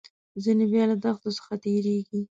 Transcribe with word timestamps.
ځینې 0.43 0.65
بیا 0.71 0.83
له 0.91 0.95
دښتو 1.03 1.29
څخه 1.37 1.53
تیریږي. 1.63 2.21